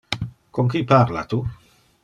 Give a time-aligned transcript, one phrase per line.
[0.55, 1.43] Con qui parla tu?